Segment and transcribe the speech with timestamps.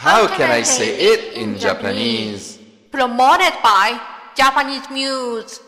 [0.00, 2.58] How can I say it in Japanese?
[2.90, 4.00] Promoted by
[4.34, 5.60] Japanese Muse.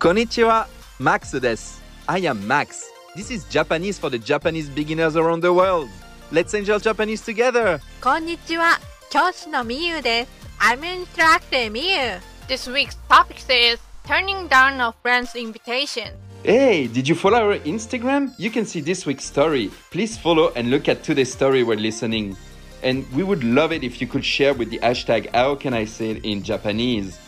[0.00, 0.66] こんにちは、
[0.98, 1.80] Max です。
[2.08, 2.86] I am Max.
[3.14, 5.88] This is Japanese for the Japanese beginners around the world.
[6.32, 7.78] Let's enjoy Japanese together.
[8.02, 8.80] こんにちは。
[9.08, 10.36] 教師のみゆです。
[10.60, 12.20] I'm instructor Miyu.
[12.48, 16.08] This week's topic is turning down a friend's invitation.
[16.42, 18.32] Hey, did you follow our Instagram?
[18.38, 19.70] You can see this week's story.
[19.90, 22.36] Please follow and look at today's story while listening.
[22.82, 25.84] And we would love it if you could share with the hashtag how can I
[25.84, 27.18] say it in Japanese.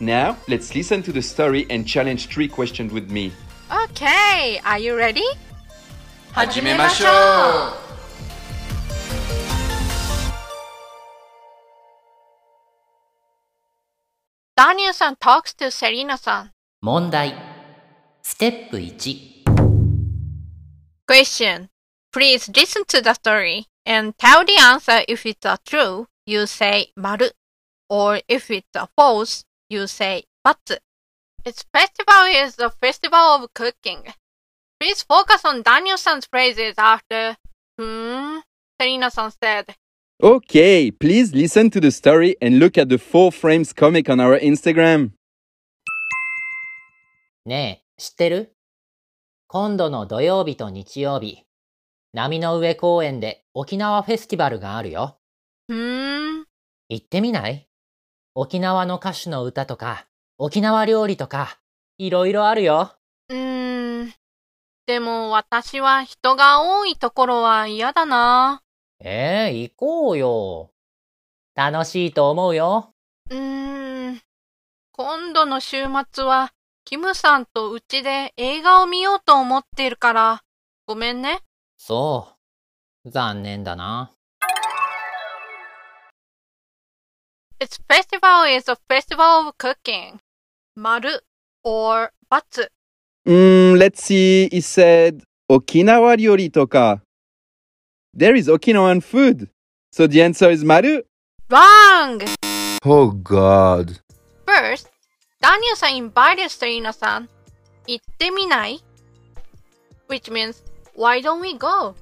[0.00, 3.32] Now, let's listen to the story and challenge three questions with me.
[3.70, 5.24] Okay, are you ready?
[6.36, 7.06] 始めましょ
[7.82, 7.85] う
[14.85, 16.51] ダニエルさん talks to セリーナさん。
[16.81, 17.33] 問題。
[18.21, 19.43] ステップ1。
[21.07, 21.69] Question.
[22.13, 26.93] Please listen to the story and tell the answer if it's a true, you say
[26.95, 27.33] 丸
[27.89, 30.79] or if it's a false, you say ×.
[31.43, 34.13] Its festival is the festival of cooking.
[34.79, 37.35] Please focus on Daniel-san's phrases after
[37.79, 38.37] hmm,
[38.79, 39.75] Serena-san said.
[40.22, 44.40] Okay, please listen to the story and look at the four frames comic on our
[44.40, 45.10] Instagram.
[47.44, 48.56] ねえ、知ってる
[49.46, 51.42] 今度の土曜日と日曜日、
[52.14, 55.18] 波の上公園で沖縄フェスティバルがあるよ。
[55.70, 56.44] Hmm,
[56.88, 57.68] 行ってみない？
[58.34, 60.06] 沖縄の歌手の歌とか、
[60.38, 61.58] 沖縄料理とか、
[61.98, 62.94] いろいろあるよ。
[63.28, 64.14] うーん。
[64.86, 68.62] でも私は人が多いところは嫌だな。
[69.00, 70.72] え、行こうよ。
[71.54, 72.94] 楽しいと思うよ。
[73.30, 74.20] うーん。
[74.92, 76.52] 今度の週末は、
[76.84, 80.42] キムさんとうちで映画を見ようと思っているから、
[80.86, 81.40] ごめんね。
[81.76, 82.36] そ
[83.04, 83.10] う。
[83.10, 84.12] 残念だな。
[87.58, 87.80] It's
[93.76, 97.02] let's see, he said, 沖縄料理とか。
[98.18, 99.50] There is Okinawan food.
[99.92, 101.02] So the answer is maru.
[101.50, 102.22] Wrong!
[102.82, 104.00] Oh god.
[104.46, 104.88] First,
[105.42, 107.28] Daniel-san invited Serena-san.
[107.86, 108.80] Itteminai.
[110.06, 110.62] Which means,
[110.94, 111.94] why don't we go?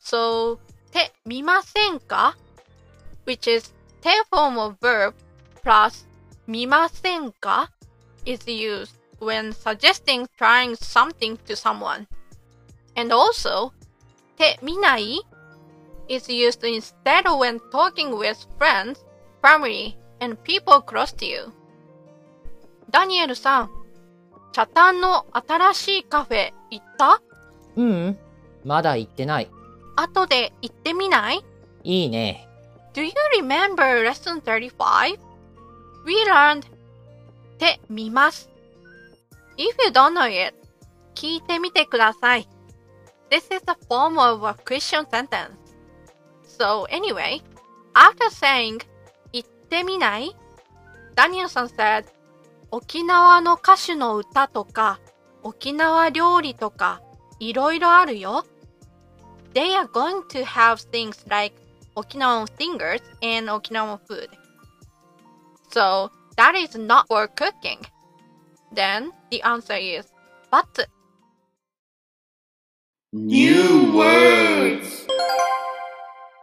[0.00, 0.58] So,
[0.90, 2.34] te mimasen ka?
[3.22, 3.70] Which is
[4.02, 5.14] te form of verb
[5.62, 6.04] plus
[6.48, 7.68] mimasen ka
[8.26, 12.08] is used when suggesting trying something to someone.
[12.96, 13.72] And also,
[14.38, 15.20] てみない
[16.08, 19.04] is used instead when talking with friends,
[19.42, 21.52] family, and people close to you.
[22.90, 23.70] ダニエルさん、
[24.52, 27.20] チャタンの新しいカフェ行った
[27.76, 28.18] ううん、
[28.64, 29.50] まだ行ってない。
[29.96, 31.44] 後で行ってみない
[31.84, 32.48] いいね。
[32.94, 35.18] Do you remember lesson 35?
[36.06, 36.64] We learned
[37.58, 38.48] てみます。
[39.56, 40.54] If you don't know it,
[41.14, 42.48] 聞いてみてください。
[43.30, 45.56] This is a form of a question sentence.
[46.42, 47.42] So anyway,
[47.94, 48.80] after saying
[49.32, 50.34] 行ってみない
[51.14, 52.06] Daniel-san said
[52.70, 55.00] 沖縄の歌手の歌とか
[55.42, 57.02] 沖縄料理とか
[57.38, 58.44] いろいろあるよ。
[59.54, 61.54] They are going to have things like
[61.96, 64.28] Okinawan singers and Okinawan food.
[65.70, 67.80] So that is not for cooking.
[68.72, 70.06] Then the answer is
[70.50, 70.88] but
[73.13, 75.05] New words.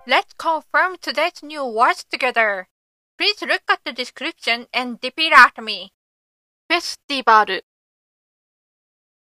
[0.06, 2.69] Let's confirm today's new words together.
[3.19, 5.91] Please look at the description and repeat after me.
[6.69, 7.61] Festival,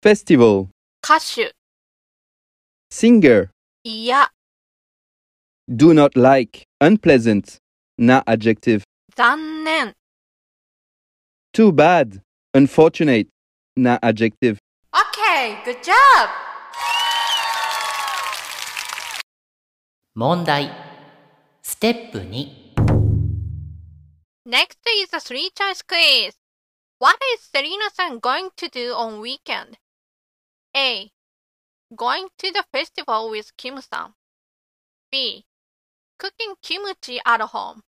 [0.03, 0.69] Festival.
[1.01, 1.51] 歌手、
[2.91, 3.49] Singer.
[3.83, 4.31] いや、
[5.67, 6.67] Do not like.
[6.79, 7.57] Unpleasant.
[7.97, 8.83] Na adjective.
[9.15, 9.95] 残念。
[11.53, 12.21] Too bad.
[12.53, 13.27] Unfortunate.
[13.75, 14.57] Na adjective.
[14.93, 16.29] Okay, good job!
[20.15, 20.71] 問題。
[21.63, 22.61] ステップ2。
[24.45, 26.35] Next is a three choice quiz.
[26.99, 29.77] What is Serena san going to do on weekend?
[30.75, 31.11] A.
[31.95, 34.13] Going to the festival with Kim san.
[35.11, 35.45] B.
[36.17, 37.81] Cooking kimchi at home.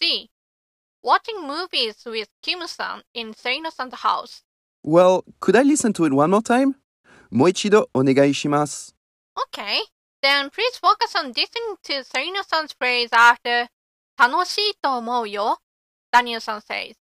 [0.00, 0.30] C.
[1.02, 4.42] Watching movies with Kim san in Serena san's house.
[4.82, 6.74] Well, could I listen to it one more time?
[7.30, 8.94] もう一度お願いします。
[9.34, 9.78] Okay.
[10.21, 13.67] Then please focus on listening to Serena san's phrase after
[14.17, 15.59] 楽しいと思うよ
[16.11, 16.95] Daniel-san says.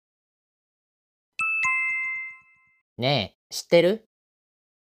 [2.98, 4.04] ねえ、知ってる？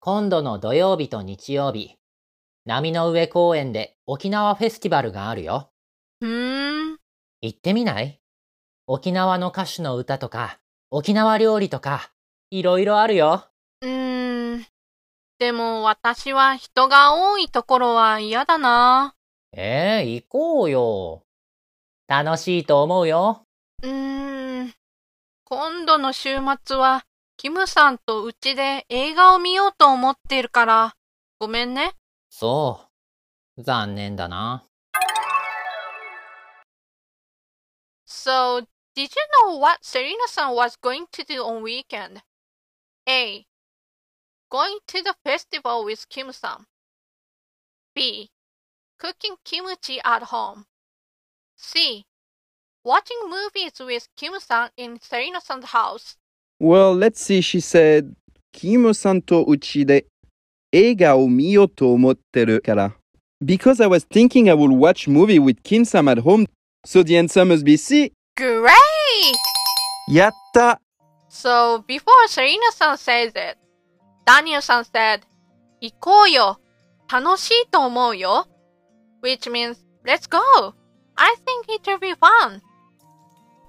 [0.01, 1.97] 今度の土曜日と日曜日、
[2.65, 5.71] 波の上公園で沖縄フェスティバルがあるよ。
[6.21, 6.97] うーん。
[7.43, 8.21] 行ってみない？
[8.87, 10.59] 沖縄の歌手の歌とか、
[10.91, 12.13] 沖縄料理とか、
[12.51, 13.47] いろいろあるよ。
[13.83, 14.26] うーん。
[15.39, 19.15] でも私は人が多いところは嫌だな。
[19.53, 21.25] ええ行こうよ。
[22.09, 23.43] 楽しいと思うよ。
[23.83, 24.75] うーん。
[25.45, 27.05] 今度の週末は、
[27.37, 30.97] キムさんとうちで映画を見ようと思っているから、
[31.39, 31.93] ごめんね。
[32.31, 32.89] そ
[33.57, 33.63] う。
[33.63, 34.65] 残念だな。
[38.07, 39.09] So, did you
[39.45, 42.23] know what Serena-san was going to do on weekend?
[43.07, 43.47] A.
[44.50, 46.66] Going to the festival with Kim-san.
[47.96, 48.30] B.
[49.00, 50.66] Cooking kimchi at home.
[51.56, 52.06] C.
[52.84, 56.18] Watching movies with Kim-san in Serena-san's house.
[56.60, 58.14] Well, let's see, she said,
[58.52, 60.06] キムさんとうちで
[60.72, 62.96] 映画を見ようと思ってるから。
[63.44, 66.46] Because I was thinking I would watch movie with Kim-san at home,
[66.86, 68.12] so the answer must be C.
[68.36, 68.72] Great!
[70.10, 70.80] やった
[71.30, 73.58] So, before Serena-san says it,
[74.27, 75.21] Daniel-san said,
[75.81, 76.61] 行こうよ。
[77.09, 78.49] 楽しいと思うよ。
[79.23, 80.75] which means, let's go.
[81.15, 82.61] I think it will be fun.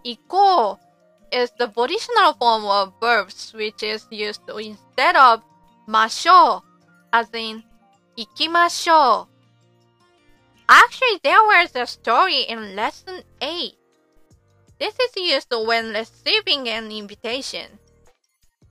[0.04, 5.42] 行こう is the volitional form of verbs which is used instead of
[5.86, 6.64] ましょう
[7.12, 7.64] as in
[8.16, 9.38] 行きましょう
[10.70, 13.74] Actually, there was a story in lesson 8.
[14.80, 17.80] This is used when receiving an invitation.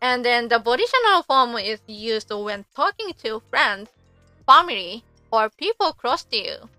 [0.01, 3.89] And then the volitional form is used when talking to friends,
[4.47, 6.69] family, or people close to you.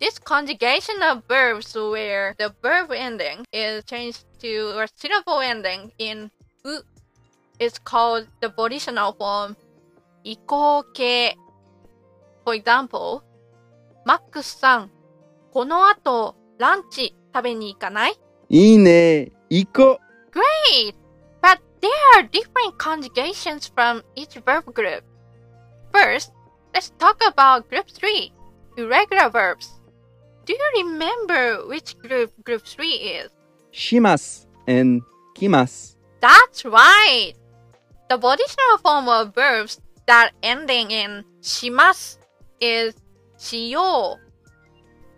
[0.00, 6.30] This conjugation of verbs where the verb ending is changed to a syllable ending in
[6.64, 6.82] u
[7.58, 9.56] is called the volitional form
[10.22, 11.36] 移行形
[12.44, 13.22] For example,
[14.04, 14.90] マックスさん、
[15.52, 18.14] この後ランチ食べに行かない
[18.48, 19.98] いいね行こ
[20.32, 20.94] Great!
[21.83, 25.03] There are different conjugations from each verb group.
[25.91, 26.31] First,
[26.73, 28.31] let's talk about group 3,
[28.77, 29.81] irregular verbs.
[30.45, 33.31] Do you remember which group group 3 is?
[33.73, 35.01] Shimas and
[35.35, 35.97] kimas.
[36.21, 37.33] That's right.
[38.09, 42.17] The volitional form of verbs that ending in shimas
[42.61, 42.95] is
[43.37, 44.19] shiyo.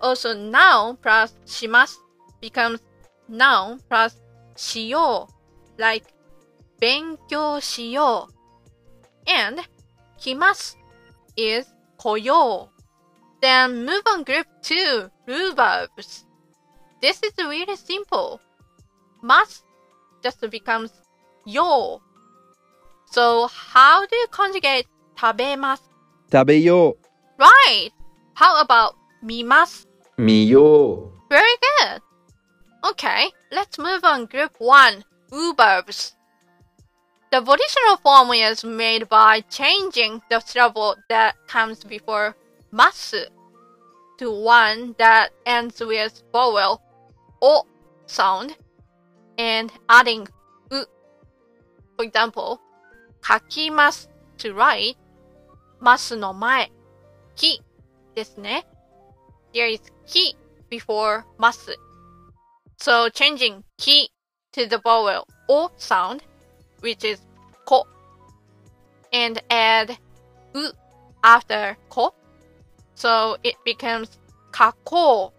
[0.01, 1.93] Also noun plus shimas
[2.41, 2.81] becomes
[3.29, 4.19] noun plus
[4.55, 5.29] shiyo
[5.77, 6.14] like
[6.80, 9.62] 勉強しよう and
[10.18, 10.78] 来ます
[11.36, 11.66] is
[11.98, 12.80] 来よう
[13.40, 16.26] Then move on group 2, rule verbs.
[17.00, 18.38] This is really simple.
[19.22, 19.64] Must
[20.22, 20.90] just becomes
[21.46, 24.86] よう So how do you conjugate
[25.18, 25.90] 食べます
[26.30, 26.96] 食べよ
[27.38, 27.92] Right!
[28.34, 29.88] How about 見ます
[30.18, 31.40] 見よ Very
[31.82, 32.02] good!
[32.82, 36.13] Okay, let's move on group 1, wu verbs.
[37.34, 42.34] The volitional form is made by changing the syllable that comes before
[42.72, 43.30] ます
[44.18, 46.80] to one that ends with vowel
[47.40, 47.64] お
[48.06, 48.56] sound
[49.38, 50.26] and adding
[50.70, 50.86] う
[51.96, 52.58] For example,
[53.22, 54.96] 書きます to write
[55.78, 56.72] ますの前
[57.36, 57.62] き
[58.14, 58.66] ですね
[59.52, 60.36] There is き
[60.68, 61.78] before ます
[62.78, 64.10] So changing き
[64.52, 66.22] to the vowel お sound
[66.82, 67.20] which is
[67.65, 67.87] ko
[69.11, 69.97] and add
[70.53, 70.71] u
[71.23, 72.13] after ko.
[72.95, 74.09] So it becomes
[74.51, 75.31] kako.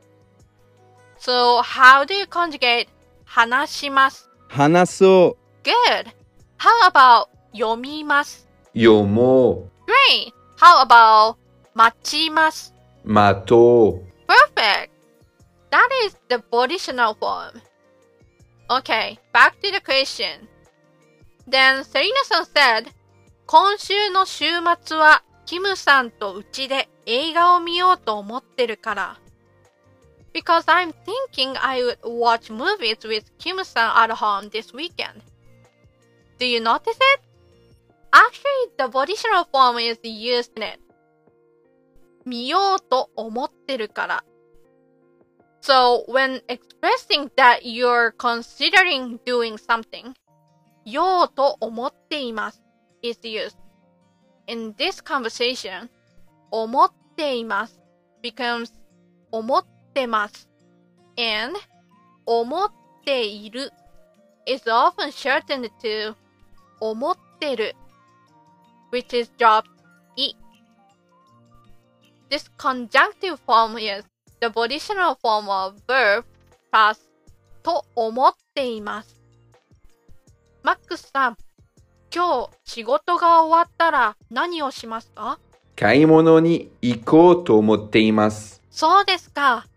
[1.19, 2.89] So how do you conjugate
[3.29, 4.25] hanashimasu?
[4.51, 5.35] Hanasu.
[5.63, 6.13] Good.
[6.59, 8.45] How about yomimasu?
[8.75, 9.69] Yomo.
[9.87, 10.33] Great.
[10.57, 11.37] How about
[11.75, 12.73] machimasu?
[13.05, 14.05] Mato.
[14.29, 14.93] Perfect.
[15.71, 17.61] That is the volitional form.
[18.71, 20.49] Okay, back to the question.
[21.49, 22.93] Then Serena-san said,
[23.47, 24.47] 今週の週
[24.83, 29.21] 末はキムさんとうちで映画を見ようと思ってるから。
[30.35, 30.93] Because I'm
[31.33, 35.23] thinking I would watch movies with Kim-san at home this weekend.
[36.39, 37.21] Do you notice it?
[38.11, 40.81] Actually, the volitional form is used in it.
[42.25, 44.25] 見ようと思ってるから。
[45.63, 50.13] So, when expressing that you're considering doing something,
[50.87, 52.63] ようと思っています
[53.03, 53.57] is used.
[54.47, 55.89] In this conversation,
[56.53, 57.81] 思っています
[58.23, 58.73] becomes
[59.33, 60.49] 思ってます
[61.19, 61.59] and
[62.25, 62.71] 思っ
[63.05, 63.73] ている
[64.47, 66.15] is often shortened to
[66.81, 67.75] 思ってる
[68.93, 69.67] which is dropped
[70.15, 70.35] e.
[72.31, 74.05] This conjunctive form is
[74.41, 76.25] the volitional form of verb
[76.73, 76.99] plus
[77.65, 79.16] と思っています。
[80.67, 81.37] マックスさん、
[82.13, 85.39] 今日仕事が終わったら何をしますか？
[85.77, 88.61] 買い物に行こうと思っています。
[88.69, 89.69] そうですか。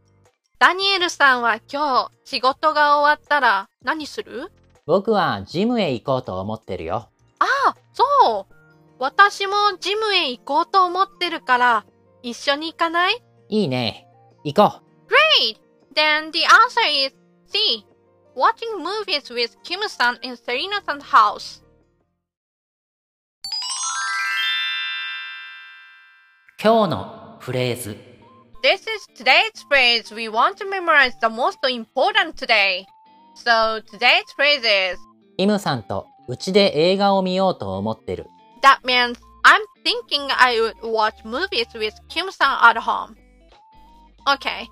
[0.58, 4.52] ダニエルさんは今日仕事が終わったら何する？
[4.88, 7.08] 僕はジムへ行こうと思ってるよ。
[7.38, 8.54] ああ、そう。
[8.98, 11.86] 私もジムへ行こうと思ってるから
[12.24, 13.22] 一緒に行かない？
[13.50, 14.08] いいね。
[14.44, 15.08] 行こう。
[15.08, 15.60] Great!
[15.94, 17.16] Then the answer is
[17.46, 17.86] C.
[18.36, 21.62] Watching movies with Kim-san in Serena-san's house.
[28.62, 32.86] This is today's phrase we want to memorize the most important today.
[33.34, 35.00] So today's phrase is
[35.38, 38.28] キムさんとうちで映画を見ようと思ってる
[38.62, 43.16] That means I'm thinking I would watch movies with Kim-san at home.
[44.28, 44.68] Okay,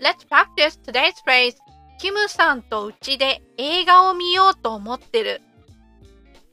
[0.00, 1.56] let's practice today's phrase
[2.02, 5.40] キムさんとうちで映画を見ようと思ってる。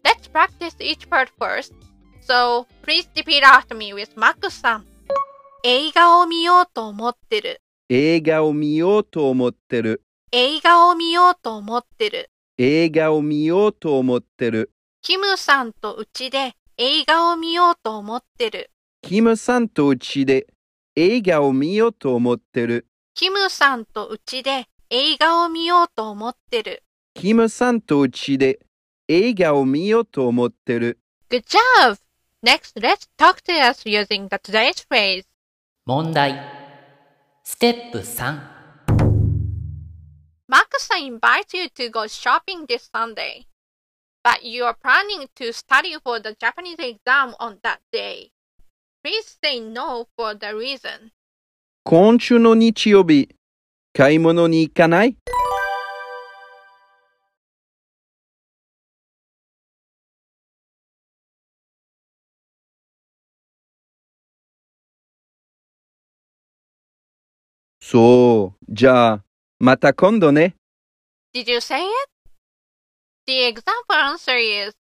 [0.03, 1.73] Let's practice each part first.
[2.21, 4.85] So, please repeat after me with マックスさん。
[5.63, 7.63] 映画を見ようと思ってる。
[7.89, 10.03] 映画を見ようと思ってる。
[10.31, 12.29] 映画を見ようと思ってる。
[12.59, 14.71] 映画を見ようと思ってる。
[15.01, 18.69] キムさんとうちで映画を見ようと思ってる。
[19.01, 20.45] キムさんとうちで
[20.95, 22.85] 映画を見ようと思ってる。
[23.15, 26.81] キムさんとうちで映画を見ようと思ってる。
[27.13, 28.59] キムさんとうちで
[29.07, 30.97] 映画を見ようと思ってる。
[31.29, 31.99] Good job!
[32.43, 35.25] Next, let's talk to us using the today's phrase.
[35.85, 36.41] 問題。
[37.43, 38.39] ステップ3。
[40.49, 43.45] Makusa invites you to go shopping this Sunday,
[44.23, 48.31] but you are planning to study for the Japanese exam on that day.
[49.03, 51.11] Please say no for the reason.
[51.83, 53.29] 今週の日曜日、
[53.93, 55.17] 買い物に行かない？
[67.81, 69.23] そう、じゃあ、
[69.57, 70.55] また今度ね。
[71.33, 71.89] Did you say it?
[73.25, 74.77] The example answer is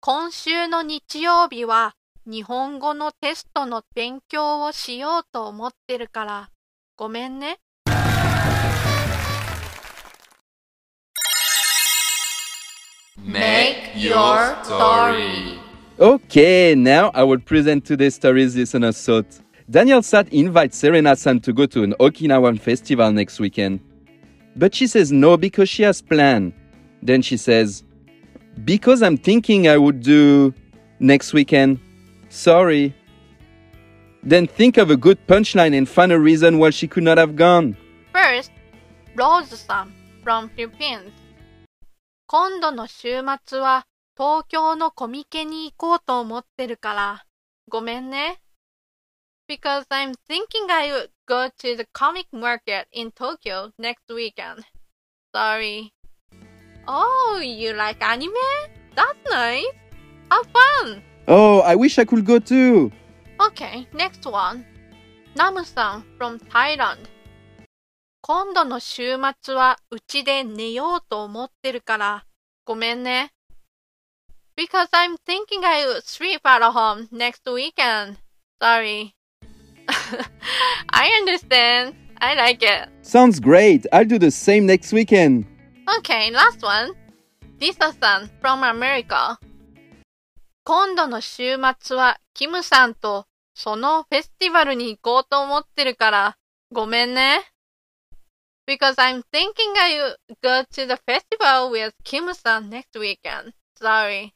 [0.00, 1.94] 今週の日曜日は
[2.26, 6.50] 日本語のテストの勉強をしようと思ってるから
[6.96, 7.58] ごめんね。
[13.18, 15.58] Make your story.
[16.00, 19.26] Okay, now I will present today's stories listeners thought.
[19.68, 23.80] Daniel-san invites Serena San to go to an Okinawan festival next weekend.
[24.56, 26.54] But she says no because she has planned.
[27.02, 27.84] Then she says,
[28.64, 30.54] because I'm thinking I would do
[30.98, 31.80] next weekend.
[32.30, 32.94] Sorry.
[34.22, 37.36] Then think of a good punchline and find a reason why she could not have
[37.36, 37.76] gone.
[38.12, 38.52] First,
[39.14, 39.92] Rose さん
[40.22, 41.12] from Philippines
[42.32, 43.86] 今度の週末は
[44.16, 47.26] 東京のコミケに行こうと思ってるから
[47.68, 48.40] ごめんね。
[49.46, 54.64] Because I'm thinking I would go to the comic market in Tokyo next weekend.
[55.34, 55.92] Sorry.
[56.88, 58.32] Oh, you like anime?
[58.96, 59.66] That's nice.
[60.30, 61.02] Have fun.
[61.28, 62.90] Oh, I wish I could go too.
[63.38, 64.64] Okay, next one.
[65.36, 67.11] ナムさん from Thailand
[68.24, 72.24] 今度の週末はうちで寝ようと思ってるから
[72.64, 73.32] ごめんね。
[74.56, 78.18] Because I'm thinking I would sleep at home next weekend.
[78.60, 79.16] Sorry.
[80.92, 81.94] I understand.
[82.20, 82.88] I like it.
[83.02, 83.88] Sounds great.
[83.92, 85.44] I'll do the same next weekend.
[85.98, 86.94] Okay, last one.
[87.58, 89.36] Lisa さん from America
[90.62, 96.36] 今度の週末はキムさんとそのフェスティバルに行こうと思ってるから
[96.70, 97.51] ごめんね。
[98.66, 103.52] Because I'm thinking I go to the festival with Kim さん next weekend.
[103.74, 104.32] Sorry.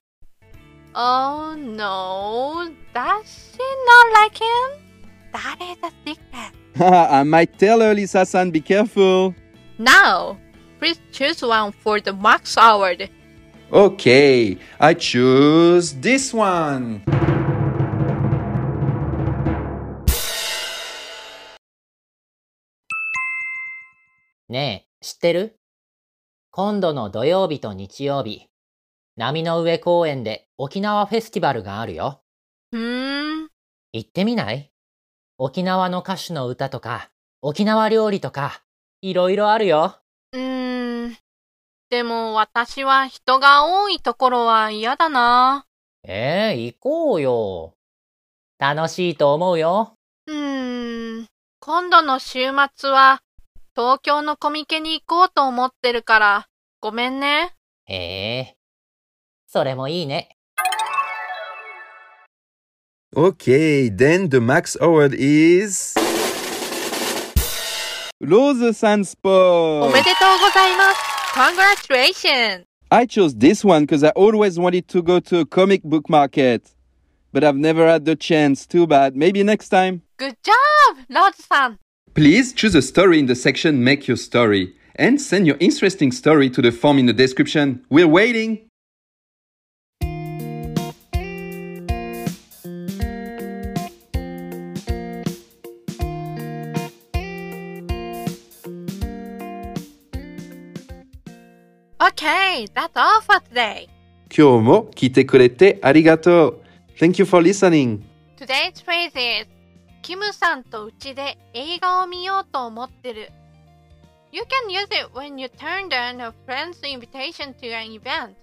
[0.95, 4.87] Oh no, does she not like him?
[5.33, 6.53] That is a secret.
[7.11, 9.35] I might tell her, Lisa san, be careful.
[9.79, 10.39] Now,
[10.79, 13.11] please choose one for the Max Award.
[13.73, 17.03] Okay, I choose this one.
[24.49, 25.59] ねえ、知ってる？
[26.53, 28.47] 今度の土曜日と日曜日、
[29.17, 32.23] 波の上公園で沖縄フェスティバルがあるよ。
[32.71, 33.49] うーん。
[33.93, 34.71] 行ってみない？
[35.37, 37.11] 沖縄の歌手の歌とか、
[37.43, 38.63] 沖縄料理とか、
[39.03, 39.97] いろいろあるよ。
[40.31, 41.11] うーん。
[41.11, 41.19] で
[41.91, 45.67] でも私は人が多いところは嫌だな。
[46.05, 47.75] ええ行こうよ。
[48.61, 49.95] 楽しいと思うよ。
[50.29, 51.27] うーん、
[51.59, 52.39] 今度の週
[52.77, 53.23] 末は
[53.77, 56.49] 東京のコミケに行こうと思ってるから、
[56.81, 57.53] ごめんね。
[57.85, 58.57] へえ。
[59.47, 60.31] それもいいね。
[63.15, 65.95] Okay, then the max award is.
[68.19, 69.83] Rose Sandsport!
[69.83, 71.93] おめでとうございます。
[71.93, 72.65] Congratulations!
[72.89, 76.63] I chose this one because I always wanted to go to a comic book market.
[77.31, 78.67] But I've never had the chance.
[78.67, 79.15] Too bad.
[79.15, 80.01] Maybe next time.
[80.17, 81.79] Good job, ローズさん。
[82.16, 86.62] Please choose a story in the section Make Your Story and send your interesting story to
[86.62, 87.86] the form in the description.
[87.90, 88.68] We're waiting!
[102.02, 103.88] Okay, that's all for today.
[104.30, 106.62] 今日も聞いてくれてありがとう。
[107.00, 108.02] Thank you for listening.
[108.38, 109.48] Today's phrase is
[110.06, 113.32] キムさんとうちで映画を見ようと思ってる。
[114.32, 118.36] You can use it when you turn down a friend's invitation to an event.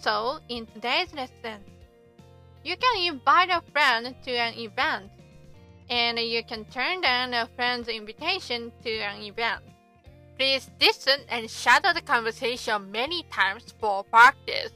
[0.00, 1.60] So, in today's lesson,
[2.64, 5.10] you can invite a friend to an event,
[5.88, 9.62] and you can turn down a friend's invitation to an event.
[10.38, 14.72] Please listen and shadow the conversation many times for practice.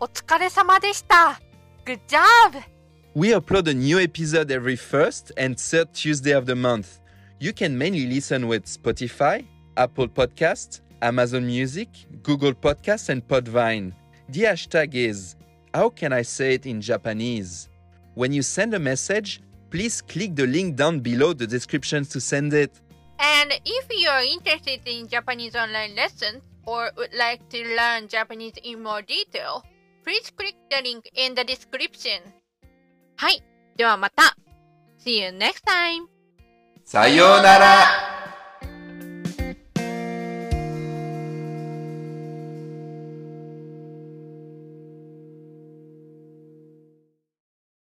[0.00, 1.40] お疲れ様でした。
[1.84, 2.71] Good job!
[3.15, 6.99] We upload a new episode every first and third Tuesday of the month.
[7.39, 9.45] You can mainly listen with Spotify,
[9.77, 11.89] Apple Podcasts, Amazon Music,
[12.23, 13.93] Google Podcasts, and Podbean.
[14.29, 15.35] The hashtag is
[15.75, 17.69] How can I say it in Japanese?
[18.15, 22.51] When you send a message, please click the link down below the description to send
[22.55, 22.81] it.
[23.19, 28.81] And if you're interested in Japanese online lessons or would like to learn Japanese in
[28.81, 29.63] more detail,
[30.03, 32.19] please click the link in the description.
[33.15, 33.43] はい。
[33.75, 34.35] ではまた。
[35.03, 36.07] See you next time!
[36.85, 38.22] さようなら